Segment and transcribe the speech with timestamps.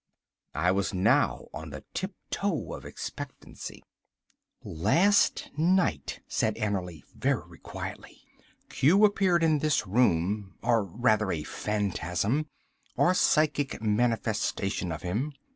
[0.55, 3.83] I was now on the tiptoe of expectancy.
[4.63, 8.23] "Last night," said Annerly very quietly,
[8.67, 12.47] "Q appeared in this room, or rather, a phantasm
[12.97, 15.33] or psychic manifestation of him.